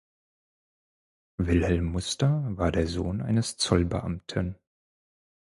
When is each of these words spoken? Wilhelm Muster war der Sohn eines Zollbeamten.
Wilhelm 1.37 1.85
Muster 1.91 2.41
war 2.57 2.71
der 2.71 2.87
Sohn 2.87 3.21
eines 3.21 3.57
Zollbeamten. 3.57 4.57